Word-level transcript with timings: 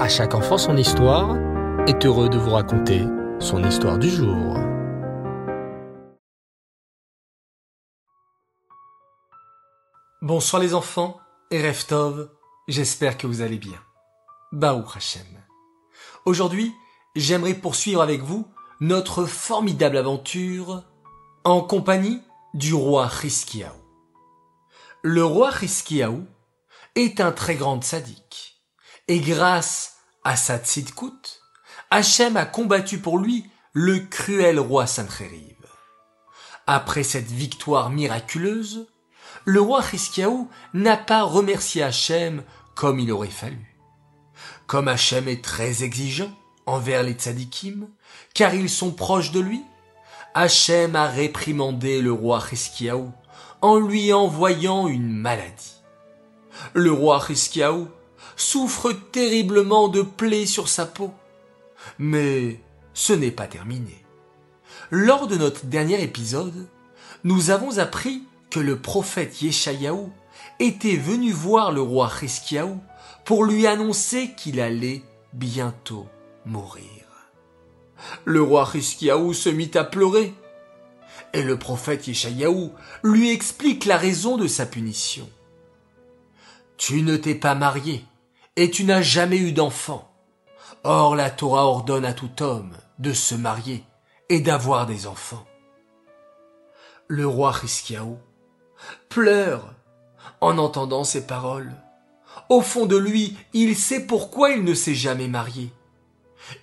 À 0.00 0.08
chaque 0.08 0.34
enfant 0.34 0.56
son 0.56 0.78
histoire 0.78 1.36
est 1.86 2.06
heureux 2.06 2.30
de 2.30 2.38
vous 2.38 2.52
raconter 2.52 3.04
son 3.38 3.62
histoire 3.62 3.98
du 3.98 4.08
jour. 4.08 4.56
Bonsoir 10.22 10.62
les 10.62 10.72
enfants 10.72 11.20
et 11.50 11.60
Reftov, 11.60 12.30
j'espère 12.66 13.18
que 13.18 13.26
vous 13.26 13.42
allez 13.42 13.58
bien. 13.58 13.78
Baou 14.52 14.82
Hashem. 14.96 15.26
Aujourd'hui, 16.24 16.72
j'aimerais 17.14 17.52
poursuivre 17.52 18.00
avec 18.00 18.22
vous 18.22 18.48
notre 18.80 19.26
formidable 19.26 19.98
aventure 19.98 20.82
en 21.44 21.60
compagnie 21.60 22.22
du 22.54 22.72
roi 22.72 23.06
Hiskiaou. 23.22 23.68
Le 25.02 25.26
roi 25.26 25.50
Hiskiaou 25.60 26.24
est 26.94 27.20
un 27.20 27.32
très 27.32 27.56
grand 27.56 27.84
sadique. 27.84 28.49
Et 29.10 29.18
grâce 29.18 29.96
à 30.22 30.36
sa 30.36 30.58
tzidkout, 30.58 31.40
Hachem 31.90 32.36
a 32.36 32.44
combattu 32.46 33.00
pour 33.00 33.18
lui 33.18 33.44
le 33.72 33.98
cruel 33.98 34.60
roi 34.60 34.86
Sancheriv. 34.86 35.56
Après 36.68 37.02
cette 37.02 37.26
victoire 37.26 37.90
miraculeuse, 37.90 38.86
le 39.46 39.60
roi 39.60 39.82
Hiskiaou 39.92 40.48
n'a 40.74 40.96
pas 40.96 41.24
remercié 41.24 41.82
Hachem 41.82 42.44
comme 42.76 43.00
il 43.00 43.10
aurait 43.10 43.26
fallu. 43.26 43.76
Comme 44.68 44.86
Hachem 44.86 45.26
est 45.26 45.42
très 45.42 45.82
exigeant 45.82 46.30
envers 46.64 47.02
les 47.02 47.14
tzadikim, 47.14 47.88
car 48.32 48.54
ils 48.54 48.70
sont 48.70 48.92
proches 48.92 49.32
de 49.32 49.40
lui, 49.40 49.64
Hachem 50.34 50.94
a 50.94 51.08
réprimandé 51.08 52.00
le 52.00 52.12
roi 52.12 52.40
Hiskiaou 52.52 53.10
en 53.60 53.76
lui 53.76 54.12
envoyant 54.12 54.86
une 54.86 55.10
maladie. 55.10 55.82
Le 56.74 56.92
roi 56.92 57.20
Hiskiaou 57.28 57.88
souffre 58.40 58.92
terriblement 58.92 59.88
de 59.88 60.02
plaies 60.02 60.46
sur 60.46 60.68
sa 60.68 60.86
peau. 60.86 61.12
Mais 61.98 62.60
ce 62.94 63.12
n'est 63.12 63.30
pas 63.30 63.46
terminé. 63.46 64.04
Lors 64.90 65.26
de 65.26 65.36
notre 65.36 65.66
dernier 65.66 66.02
épisode, 66.02 66.66
nous 67.24 67.50
avons 67.50 67.78
appris 67.78 68.22
que 68.50 68.60
le 68.60 68.78
prophète 68.78 69.42
Yeshayahu 69.42 70.08
était 70.58 70.96
venu 70.96 71.32
voir 71.32 71.70
le 71.70 71.82
roi 71.82 72.10
Hiskiaou 72.20 72.80
pour 73.24 73.44
lui 73.44 73.66
annoncer 73.66 74.32
qu'il 74.36 74.60
allait 74.60 75.02
bientôt 75.32 76.06
mourir. 76.46 76.84
Le 78.24 78.42
roi 78.42 78.68
Hiskiaou 78.74 79.34
se 79.34 79.50
mit 79.50 79.70
à 79.74 79.84
pleurer. 79.84 80.34
Et 81.32 81.42
le 81.42 81.58
prophète 81.58 82.08
Yeshayahu 82.08 82.70
lui 83.04 83.30
explique 83.30 83.84
la 83.84 83.98
raison 83.98 84.36
de 84.36 84.48
sa 84.48 84.66
punition. 84.66 85.28
Tu 86.76 87.02
ne 87.02 87.16
t'es 87.16 87.34
pas 87.34 87.54
marié, 87.54 88.04
et 88.60 88.70
tu 88.70 88.84
n'as 88.84 89.00
jamais 89.00 89.38
eu 89.38 89.52
d'enfant. 89.52 90.12
Or 90.84 91.16
la 91.16 91.30
Torah 91.30 91.64
ordonne 91.64 92.04
à 92.04 92.12
tout 92.12 92.42
homme 92.42 92.76
de 92.98 93.14
se 93.14 93.34
marier 93.34 93.84
et 94.28 94.40
d'avoir 94.40 94.86
des 94.86 95.06
enfants. 95.06 95.46
Le 97.08 97.26
roi 97.26 97.54
Hiskiaou 97.64 98.18
pleure 99.08 99.72
en 100.42 100.58
entendant 100.58 101.04
ces 101.04 101.26
paroles. 101.26 101.72
Au 102.50 102.60
fond 102.60 102.84
de 102.84 102.98
lui, 102.98 103.34
il 103.54 103.74
sait 103.74 104.06
pourquoi 104.06 104.50
il 104.50 104.62
ne 104.62 104.74
s'est 104.74 104.94
jamais 104.94 105.28
marié. 105.28 105.72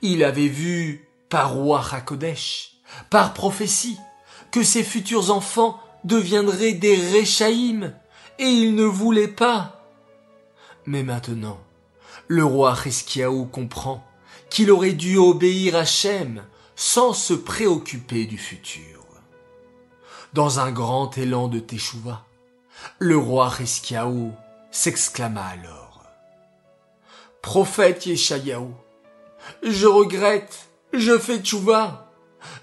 Il 0.04 0.24
avait 0.24 0.50
vu 0.50 1.10
par 1.30 1.56
roi 1.56 1.84
Hakodesh, 1.92 2.74
par 3.10 3.34
prophétie, 3.34 3.98
que 4.52 4.62
ses 4.62 4.84
futurs 4.84 5.32
enfants 5.32 5.80
deviendraient 6.04 6.74
des 6.74 6.96
Réchaïm, 6.96 7.92
et 8.38 8.46
il 8.46 8.76
ne 8.76 8.86
voulait 8.86 9.28
pas. 9.28 9.82
Mais 10.86 11.02
maintenant, 11.02 11.58
le 12.28 12.44
roi 12.44 12.76
Hiskiaou 12.86 13.46
comprend 13.46 14.04
qu'il 14.50 14.72
aurait 14.72 14.94
dû 14.94 15.18
obéir 15.18 15.76
à 15.76 15.86
Shem 15.86 16.44
sans 16.76 17.14
se 17.14 17.34
préoccuper 17.34 18.26
du 18.26 18.38
futur. 18.38 19.06
Dans 20.34 20.60
un 20.60 20.72
grand 20.72 21.18
élan 21.18 21.48
de 21.48 21.60
Teshuvah, 21.60 22.24
le 23.00 23.18
roi 23.18 23.52
Hiskiaou 23.60 24.34
s'exclama 24.72 25.44
alors. 25.44 26.04
Prophète 27.42 28.06
Yeshayahu, 28.06 28.68
je 29.64 29.88
regrette, 29.88 30.68
je 30.94 31.18
fais 31.18 31.40
tchouva. 31.40 32.12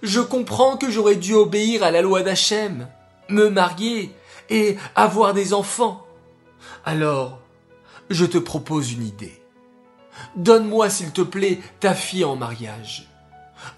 Je 0.02 0.20
comprends 0.20 0.76
que 0.76 0.91
j'aurais 0.91 1.16
dû 1.16 1.34
obéir 1.34 1.82
à 1.82 1.91
la 1.91 2.02
loi 2.02 2.22
d'Hachem, 2.22 2.88
me 3.28 3.48
marier 3.48 4.14
et 4.50 4.76
avoir 4.94 5.34
des 5.34 5.54
enfants. 5.54 6.06
Alors, 6.84 7.41
je 8.10 8.25
te 8.25 8.38
propose 8.38 8.92
une 8.92 9.06
idée. 9.06 9.44
Donne-moi, 10.36 10.91
s'il 10.91 11.12
te 11.12 11.22
plaît, 11.22 11.60
ta 11.80 11.94
fille 11.94 12.25
en 12.25 12.36
mariage. 12.36 13.08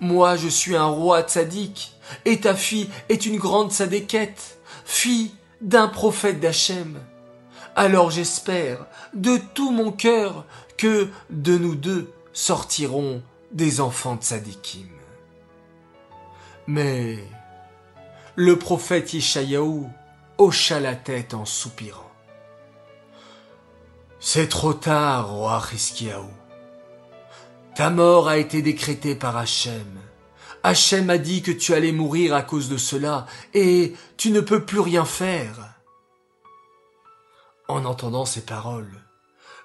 Moi, 0.01 0.37
je 0.37 0.49
suis 0.49 0.77
un 0.77 0.87
roi 0.87 1.23
tzaddik, 1.23 1.95
et 2.25 2.41
ta 2.41 2.55
fille 2.55 2.89
est 3.09 3.27
une 3.27 3.39
grande 3.39 3.73
tzadékette, 3.73 4.59
fille 4.85 5.33
d'un 5.61 5.89
prophète 5.89 6.41
d'Hachem. 6.41 6.99
Alors 7.75 8.11
j'espère, 8.11 8.87
de 9.15 9.39
tout 9.55 9.71
mon 9.71 9.93
cœur, 9.93 10.45
que 10.77 11.09
de 11.31 11.57
nous 11.57 11.75
deux 11.75 12.13
sortiront 12.33 13.23
des 13.53 13.81
enfants 13.81 14.17
tzadikim. 14.17 14.89
Mais 16.67 17.19
le 18.35 18.59
prophète 18.59 19.15
Yeshayahu 19.15 19.85
hocha 20.39 20.81
la 20.81 20.95
tête 20.95 21.33
en 21.35 21.45
soupirant. 21.45 22.11
C'est 24.19 24.49
trop 24.49 24.73
tard, 24.73 25.29
roi 25.29 25.63
Hiskiaou. 25.73 26.31
Ta 27.75 27.91
mort 27.91 28.29
a 28.29 28.39
été 28.39 28.63
décrétée 28.63 29.15
par 29.15 29.37
Hachem. 29.37 30.01
Hachem 30.63 31.11
a 31.11 31.19
dit 31.19 31.43
que 31.43 31.53
tu 31.53 31.75
allais 31.75 31.93
mourir 31.93 32.35
à 32.35 32.43
cause 32.43 32.69
de 32.69 32.79
cela, 32.79 33.27
et 33.53 33.95
tu 34.17 34.31
ne 34.31 34.41
peux 34.41 34.65
plus 34.65 34.81
rien 34.81 35.05
faire. 35.05 35.75
En 37.69 37.85
entendant 37.85 38.25
ces 38.25 38.41
paroles, 38.41 39.05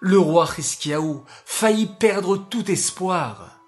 le 0.02 0.20
roi 0.20 0.48
Hiskiaou 0.58 1.24
faillit 1.46 1.88
perdre 2.00 2.36
tout 2.36 2.70
espoir. 2.70 3.60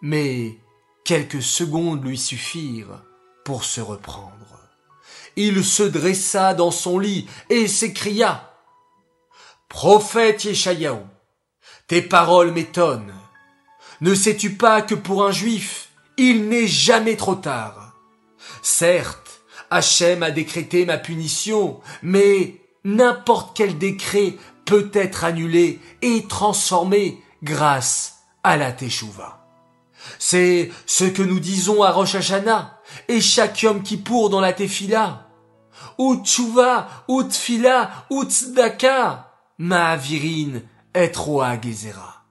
Mais 0.00 0.58
quelques 1.04 1.42
secondes 1.42 2.04
lui 2.04 2.16
suffirent 2.16 3.02
pour 3.44 3.64
se 3.64 3.80
reprendre. 3.80 4.60
Il 5.36 5.64
se 5.64 5.82
dressa 5.82 6.54
dans 6.54 6.70
son 6.70 6.98
lit 6.98 7.28
et 7.50 7.68
s'écria 7.68 8.53
Prophète 9.74 10.44
Yeshayahu, 10.44 11.00
tes 11.88 12.00
paroles 12.00 12.52
m'étonnent. 12.52 13.12
Ne 14.00 14.14
sais-tu 14.14 14.54
pas 14.54 14.82
que 14.82 14.94
pour 14.94 15.26
un 15.26 15.32
juif, 15.32 15.88
il 16.16 16.48
n'est 16.48 16.68
jamais 16.68 17.16
trop 17.16 17.34
tard? 17.34 17.92
Certes, 18.62 19.42
Hachem 19.70 20.22
a 20.22 20.30
décrété 20.30 20.86
ma 20.86 20.96
punition, 20.96 21.80
mais 22.04 22.60
n'importe 22.84 23.56
quel 23.56 23.76
décret 23.76 24.36
peut 24.64 24.92
être 24.94 25.24
annulé 25.24 25.80
et 26.02 26.24
transformé 26.28 27.20
grâce 27.42 28.20
à 28.44 28.56
la 28.56 28.70
Teshuvah. 28.70 29.44
C'est 30.20 30.70
ce 30.86 31.04
que 31.04 31.22
nous 31.22 31.40
disons 31.40 31.82
à 31.82 31.90
Rosh 31.90 32.14
Hashanah 32.14 32.80
et 33.08 33.20
chaque 33.20 33.64
homme 33.68 33.82
qui 33.82 33.96
pour 33.96 34.30
dans 34.30 34.40
la 34.40 34.52
Tefila. 34.52 35.28
Ou 35.98 36.22
ou. 37.08 37.22
Ma'avirin 39.58 40.62
et 40.94 41.12
Roa 41.14 41.60
Gezera. 41.60 42.24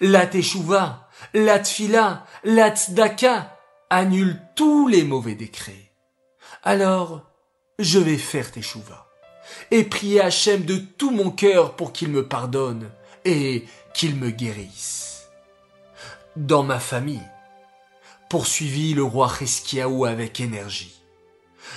La 0.00 0.26
Teshuvah, 0.26 1.08
la 1.32 1.58
Tfila, 1.58 2.26
la 2.44 2.70
Tzedaka 2.70 3.56
annulent 3.88 4.40
tous 4.56 4.86
les 4.86 5.04
mauvais 5.04 5.34
décrets. 5.34 5.92
Alors, 6.62 7.22
je 7.78 7.98
vais 7.98 8.18
faire 8.18 8.52
Teshuvah 8.52 9.06
et 9.70 9.84
prier 9.84 10.20
Hachem 10.20 10.64
de 10.64 10.76
tout 10.76 11.10
mon 11.10 11.30
cœur 11.30 11.76
pour 11.76 11.92
qu'il 11.92 12.08
me 12.08 12.28
pardonne 12.28 12.90
et 13.24 13.64
qu'il 13.94 14.16
me 14.16 14.30
guérisse. 14.30 15.28
Dans 16.36 16.62
ma 16.62 16.78
famille, 16.78 17.26
poursuivit 18.28 18.94
le 18.94 19.02
roi 19.02 19.32
Hiskiaou 19.40 20.04
avec 20.04 20.40
énergie, 20.40 21.00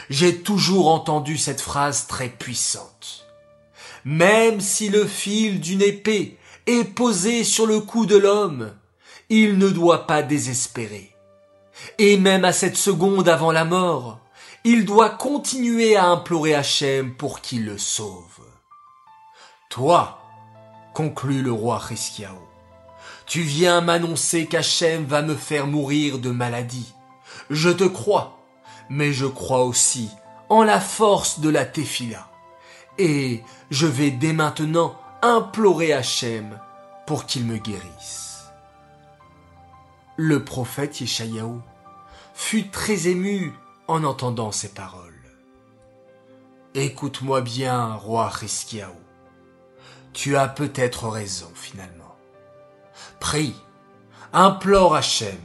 j'ai 0.10 0.42
toujours 0.42 0.92
entendu 0.92 1.38
cette 1.38 1.62
phrase 1.62 2.08
très 2.08 2.30
puissante. 2.30 3.23
Même 4.06 4.60
si 4.60 4.90
le 4.90 5.06
fil 5.06 5.60
d'une 5.60 5.82
épée 5.82 6.38
est 6.66 6.84
posé 6.84 7.44
sur 7.44 7.66
le 7.66 7.80
cou 7.80 8.06
de 8.06 8.18
l'homme, 8.18 8.74
il 9.30 9.58
ne 9.58 9.70
doit 9.70 10.08
pas 10.08 10.22
désespérer. 10.22 11.16
Et 11.98 12.18
même 12.18 12.46
à 12.46 12.54
cette 12.54 12.78
seconde 12.78 13.30
avant 13.30 13.52
la 13.52 13.66
mort, 13.66 14.20
il 14.66 14.86
doit 14.86 15.10
continuer 15.10 15.96
à 15.96 16.06
implorer 16.06 16.54
Hachem 16.54 17.16
pour 17.16 17.42
qu'il 17.42 17.66
le 17.66 17.78
sauve. 17.78 18.42
Toi, 19.70 20.20
conclut 20.94 21.42
le 21.42 21.52
roi 21.52 21.82
Hiskiaou, 21.90 22.38
tu 23.26 23.42
viens 23.42 23.82
m'annoncer 23.82 24.46
qu'Hachem 24.46 25.06
va 25.06 25.22
me 25.22 25.36
faire 25.36 25.68
mourir 25.68 26.20
de 26.20 26.30
maladie. 26.30 26.94
Je 27.50 27.70
te 27.70 27.86
crois, 27.86 28.40
mais 28.90 29.14
je 29.14 29.26
crois 29.26 29.64
aussi 29.64 30.10
en 30.50 30.64
la 30.64 30.80
force 30.80 31.40
de 31.40 31.50
la 31.50 31.66
Tefila. 31.66 32.33
Et 32.98 33.44
je 33.72 33.88
vais 33.88 34.12
dès 34.12 34.34
maintenant 34.34 34.96
implorer 35.22 35.94
Hachem 35.94 36.60
pour 37.06 37.26
qu'il 37.26 37.46
me 37.46 37.58
guérisse. 37.58 38.46
Le 40.16 40.44
prophète 40.44 41.02
Yeshayahu 41.02 41.60
fut 42.34 42.70
très 42.70 43.08
ému 43.08 43.54
en 43.88 44.04
entendant 44.04 44.52
ces 44.52 44.70
paroles. 44.70 45.14
Écoute-moi 46.76 47.42
bien, 47.42 47.94
roi 47.94 48.30
Riskiaou. 48.30 48.96
Tu 50.14 50.38
as 50.38 50.48
peut-être 50.48 51.08
raison 51.08 51.52
finalement. 51.56 52.16
Prie, 53.20 53.56
implore 54.34 54.96
Hachem, 54.96 55.38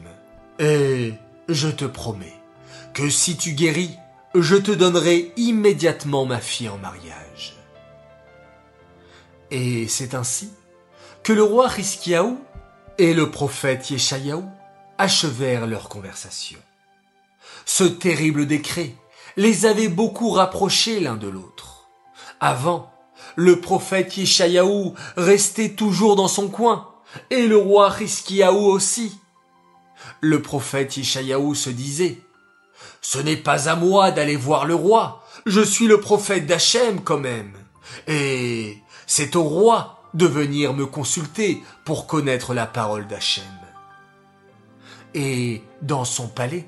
et 0.59 1.15
je 1.49 1.69
te 1.69 1.85
promets 1.85 2.41
que 2.93 3.09
si 3.09 3.37
tu 3.37 3.53
guéris, 3.53 3.97
je 4.43 4.57
te 4.57 4.71
donnerai 4.71 5.33
immédiatement 5.37 6.27
ma 6.27 6.39
fille 6.39 6.69
en 6.69 6.79
mariage. 6.79 7.57
Et 9.51 9.89
c'est 9.89 10.15
ainsi 10.15 10.51
que 11.23 11.33
le 11.33 11.43
roi 11.43 11.69
Riskiaou 11.69 12.39
et 12.99 13.15
le 13.15 13.31
prophète 13.31 13.91
Yeshayahu 13.91 14.43
achevèrent 14.99 15.67
leur 15.67 15.89
conversation. 15.89 16.59
Ce 17.65 17.85
terrible 17.85 18.47
décret 18.47 18.95
les 19.37 19.67
avait 19.67 19.89
beaucoup 19.89 20.31
rapprochés 20.31 21.01
l'un 21.01 21.17
de 21.17 21.29
l'autre. 21.29 21.89
Avant, 22.41 22.93
le 23.37 23.61
prophète 23.61 24.17
Yeshayahu 24.17 24.93
restait 25.17 25.71
toujours 25.71 26.17
dans 26.17 26.29
son 26.29 26.49
coin, 26.49 26.89
et 27.31 27.47
le 27.47 27.57
roi 27.57 27.89
Riskiaou 27.89 28.67
aussi. 28.67 29.19
Le 30.21 30.43
prophète 30.43 30.97
Yeshayahu 30.97 31.55
se 31.55 31.71
disait, 31.71 32.19
Ce 33.01 33.19
n'est 33.19 33.37
pas 33.37 33.69
à 33.69 33.77
moi 33.77 34.11
d'aller 34.11 34.37
voir 34.37 34.67
le 34.67 34.75
roi, 34.75 35.23
je 35.47 35.61
suis 35.61 35.87
le 35.87 36.01
prophète 36.01 36.47
d'Hachem 36.47 37.01
quand 37.03 37.19
même, 37.19 37.53
et 38.07 38.79
c'est 39.07 39.37
au 39.37 39.43
roi 39.45 40.03
de 40.15 40.27
venir 40.27 40.75
me 40.75 40.87
consulter 40.87 41.63
pour 41.85 42.07
connaître 42.07 42.55
la 42.55 42.67
parole 42.67 43.07
d'Hachem. 43.07 43.45
Et 45.15 45.63
dans 45.83 46.05
son 46.05 46.29
palais, 46.29 46.67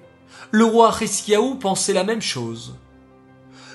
le 0.51 0.65
roi 0.65 0.91
Riskiaou 0.91 1.57
pensait 1.57 1.93
la 1.93 2.05
même 2.05 2.23
chose. 2.23 2.77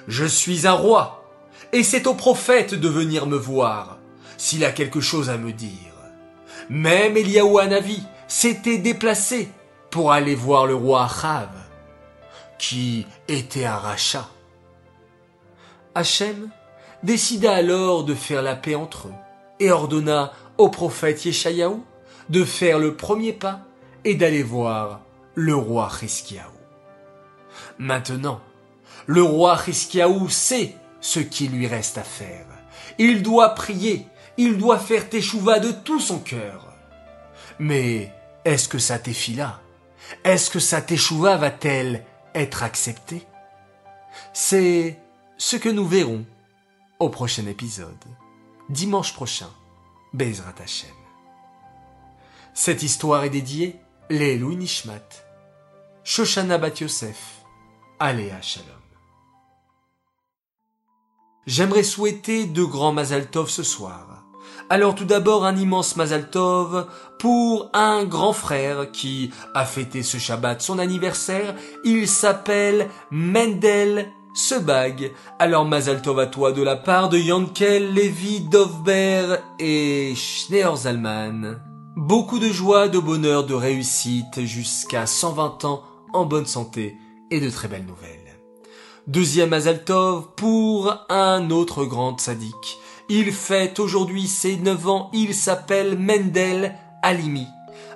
Je 0.07 0.25
suis 0.25 0.67
un 0.67 0.73
roi, 0.73 1.23
et 1.71 1.83
c'est 1.83 2.07
au 2.07 2.13
prophète 2.13 2.73
de 2.73 2.87
venir 2.87 3.27
me 3.27 3.37
voir, 3.37 3.97
s'il 4.37 4.65
a 4.65 4.71
quelque 4.71 5.01
chose 5.01 5.29
à 5.29 5.37
me 5.37 5.51
dire. 5.51 5.71
Même 6.69 7.17
Eliaou 7.17 7.59
Hanavi 7.59 8.01
s'était 8.27 8.77
déplacé 8.77 9.49
pour 9.91 10.11
aller 10.11 10.35
voir 10.35 10.65
le 10.65 10.75
roi 10.75 11.05
Achav, 11.05 11.49
qui 12.57 13.05
était 13.27 13.65
un 13.65 13.77
rachat. 13.77 14.29
Hachem 15.93 16.49
décida 17.03 17.53
alors 17.53 18.03
de 18.03 18.13
faire 18.13 18.41
la 18.41 18.55
paix 18.55 18.75
entre 18.75 19.07
eux 19.07 19.13
et 19.59 19.71
ordonna 19.71 20.33
au 20.57 20.69
prophète 20.69 21.25
Yeshayahu 21.25 21.77
de 22.29 22.43
faire 22.43 22.79
le 22.79 22.95
premier 22.95 23.33
pas 23.33 23.61
et 24.03 24.15
d'aller 24.15 24.43
voir 24.43 25.01
le 25.35 25.55
roi 25.55 25.91
Hiskiaou. 26.01 26.41
Maintenant, 27.77 28.41
le 29.05 29.21
roi 29.21 29.59
Hiskiaou 29.67 30.29
sait 30.29 30.75
ce 31.01 31.19
qu'il 31.19 31.51
lui 31.51 31.67
reste 31.67 31.97
à 31.97 32.03
faire. 32.03 32.45
Il 32.97 33.21
doit 33.21 33.49
prier, 33.49 34.07
il 34.37 34.57
doit 34.57 34.79
faire 34.79 35.09
teshuva 35.09 35.59
de 35.59 35.71
tout 35.71 35.99
son 35.99 36.19
cœur. 36.19 36.73
Mais 37.59 38.11
est-ce 38.43 38.67
que 38.67 38.79
sa 38.79 38.99
téfila, 38.99 39.61
est-ce 40.23 40.49
que 40.49 40.59
sa 40.59 40.81
teshuva 40.81 41.37
va-t-elle 41.37 42.03
être 42.35 42.63
acceptée 42.63 43.25
C'est 44.33 44.99
ce 45.37 45.55
que 45.55 45.69
nous 45.69 45.87
verrons 45.87 46.25
au 46.99 47.09
prochain 47.09 47.45
épisode, 47.47 48.05
dimanche 48.69 49.13
prochain, 49.13 49.49
Bezrat 50.13 50.55
Hashem. 50.61 50.89
Cette 52.53 52.83
histoire 52.83 53.23
est 53.23 53.29
dédiée 53.29 53.75
Louis 54.09 54.55
Nishmat, 54.55 55.09
Shoshana 56.03 56.57
Bat 56.57 56.79
Yosef, 56.81 57.41
Aléa 57.99 58.41
Shalom. 58.41 58.69
J'aimerais 61.47 61.83
souhaiter 61.83 62.45
de 62.45 62.63
grands 62.63 62.93
Mazal 62.93 63.29
Tov 63.29 63.49
ce 63.49 63.63
soir. 63.63 64.24
Alors 64.69 64.95
tout 64.95 65.05
d'abord 65.05 65.45
un 65.45 65.55
immense 65.55 65.95
Mazal 65.95 66.29
Tov 66.29 66.87
pour 67.19 67.69
un 67.73 68.03
grand 68.03 68.33
frère 68.33 68.91
qui 68.91 69.31
a 69.53 69.65
fêté 69.65 70.01
ce 70.01 70.17
Shabbat 70.17 70.61
son 70.61 70.79
anniversaire. 70.79 71.55
Il 71.83 72.07
s'appelle 72.07 72.89
Mendel 73.11 74.11
Sebag. 74.33 75.11
Alors 75.39 75.65
Mazal 75.65 76.01
Tov 76.01 76.19
à 76.19 76.27
toi 76.27 76.51
de 76.51 76.63
la 76.63 76.75
part 76.75 77.09
de 77.09 77.17
Yankel, 77.17 77.93
Levi, 77.93 78.41
Dovber 78.41 79.37
et 79.59 80.13
Schneer 80.15 80.75
Zalman. 80.75 81.59
Beaucoup 81.95 82.39
de 82.39 82.49
joie, 82.49 82.89
de 82.89 82.99
bonheur, 82.99 83.45
de 83.45 83.53
réussite 83.53 84.45
jusqu'à 84.45 85.05
120 85.05 85.63
ans 85.65 85.83
en 86.13 86.25
bonne 86.25 86.45
santé 86.45 86.97
et 87.31 87.39
de 87.39 87.49
très 87.49 87.67
belles 87.67 87.85
nouvelles. 87.85 88.25
Deuxième 89.07 89.53
Azaltov 89.53 90.29
pour 90.35 90.93
un 91.09 91.51
autre 91.51 91.85
grand 91.85 92.19
sadique. 92.19 92.79
Il 93.07 93.31
fête 93.31 93.79
aujourd'hui 93.79 94.27
ses 94.27 94.57
9 94.57 94.87
ans, 94.87 95.11
il 95.13 95.35
s'appelle 95.35 95.95
Mendel 95.95 96.73
Alimi. 97.03 97.45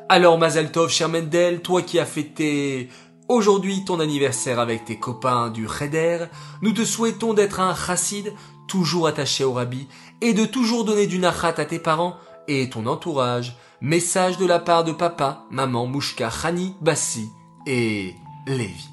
Alors 0.08 0.38
Mazaltov, 0.38 0.92
cher 0.92 1.10
Mendel, 1.10 1.62
toi 1.62 1.82
qui 1.82 1.98
as 1.98 2.06
fêté 2.06 2.90
aujourd'hui 3.28 3.84
ton 3.86 4.00
anniversaire 4.00 4.60
avec 4.60 4.86
tes 4.86 5.00
copains 5.00 5.50
du 5.50 5.68
Cheder, 5.68 6.26
nous 6.62 6.74
te 6.74 6.86
souhaitons 6.86 7.34
d'être 7.34 7.60
un 7.60 7.74
chassid, 7.74 8.32
toujours 8.68 9.08
attaché 9.08 9.44
au 9.44 9.54
rabbi, 9.54 9.88
et 10.22 10.36
de 10.36 10.46
toujours 10.46 10.86
donner 10.86 11.08
du 11.08 11.18
nachat 11.18 11.56
à 11.58 11.66
tes 11.66 11.80
parents 11.80 12.16
et 12.48 12.70
ton 12.70 12.86
entourage. 12.86 13.56
Message 13.82 14.38
de 14.38 14.46
la 14.46 14.60
part 14.60 14.84
de 14.84 14.92
papa, 14.92 15.46
maman, 15.50 15.88
Mouchka, 15.88 16.30
Khani, 16.30 16.76
Bassi 16.82 17.30
et 17.66 18.14
Lévi. 18.46 18.90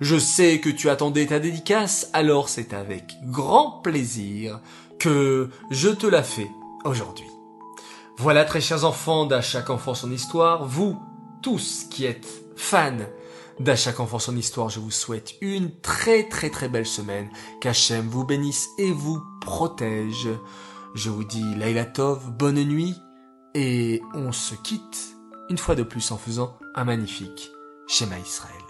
Je 0.00 0.18
sais 0.18 0.60
que 0.60 0.68
tu 0.68 0.90
attendais 0.90 1.26
ta 1.26 1.38
dédicace, 1.38 2.10
alors 2.12 2.50
c'est 2.50 2.74
avec 2.74 3.14
grand 3.24 3.80
plaisir 3.82 4.60
que 4.98 5.50
je 5.70 5.88
te 5.88 6.06
la 6.06 6.22
fais 6.22 6.50
aujourd'hui. 6.84 7.26
Voilà 8.16 8.44
très 8.44 8.60
chers 8.60 8.84
enfants 8.84 9.26
d'À 9.26 9.42
chaque 9.42 9.70
enfant 9.70 9.94
son 9.94 10.10
histoire, 10.10 10.66
vous 10.66 11.00
tous 11.42 11.86
qui 11.90 12.04
êtes 12.04 12.26
fans 12.56 12.92
d'À 13.60 13.76
chaque 13.76 14.00
enfant 14.00 14.18
son 14.18 14.36
histoire, 14.36 14.68
je 14.68 14.80
vous 14.80 14.90
souhaite 14.90 15.34
une 15.40 15.70
très 15.80 16.28
très 16.28 16.50
très 16.50 16.68
belle 16.68 16.86
semaine, 16.86 17.28
qu'Hachem 17.60 18.08
vous 18.08 18.24
bénisse 18.24 18.68
et 18.78 18.92
vous 18.92 19.22
protège. 19.40 20.28
Je 20.94 21.10
vous 21.10 21.24
dis 21.24 21.54
Laila 21.56 21.84
Tov, 21.84 22.30
bonne 22.30 22.62
nuit, 22.62 22.94
et 23.54 24.00
on 24.14 24.32
se 24.32 24.54
quitte 24.54 25.16
une 25.50 25.58
fois 25.58 25.74
de 25.74 25.82
plus 25.82 26.10
en 26.12 26.16
faisant 26.16 26.56
un 26.74 26.84
magnifique 26.84 27.52
schéma 27.86 28.18
Israël. 28.18 28.63